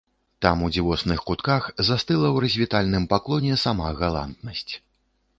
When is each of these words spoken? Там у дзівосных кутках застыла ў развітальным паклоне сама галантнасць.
Там 0.43 0.61
у 0.67 0.67
дзівосных 0.75 1.19
кутках 1.27 1.67
застыла 1.89 2.25
ў 2.31 2.37
развітальным 2.45 3.05
паклоне 3.11 3.59
сама 3.65 3.91
галантнасць. 4.01 4.73